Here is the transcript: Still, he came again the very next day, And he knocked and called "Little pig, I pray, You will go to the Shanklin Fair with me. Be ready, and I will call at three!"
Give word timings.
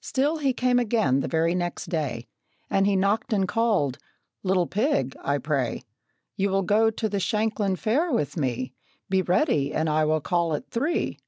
Still, 0.00 0.36
he 0.38 0.52
came 0.52 0.78
again 0.78 1.18
the 1.18 1.26
very 1.26 1.52
next 1.52 1.86
day, 1.86 2.28
And 2.70 2.86
he 2.86 2.94
knocked 2.94 3.32
and 3.32 3.48
called 3.48 3.98
"Little 4.44 4.68
pig, 4.68 5.16
I 5.20 5.38
pray, 5.38 5.82
You 6.36 6.50
will 6.50 6.62
go 6.62 6.90
to 6.90 7.08
the 7.08 7.18
Shanklin 7.18 7.74
Fair 7.74 8.12
with 8.12 8.36
me. 8.36 8.72
Be 9.10 9.20
ready, 9.22 9.74
and 9.74 9.90
I 9.90 10.04
will 10.04 10.20
call 10.20 10.54
at 10.54 10.70
three!" 10.70 11.18